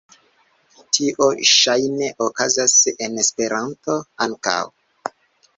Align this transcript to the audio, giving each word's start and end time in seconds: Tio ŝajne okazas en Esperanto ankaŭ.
Tio 0.97 1.27
ŝajne 1.49 2.09
okazas 2.29 2.75
en 3.09 3.21
Esperanto 3.25 3.99
ankaŭ. 4.29 4.59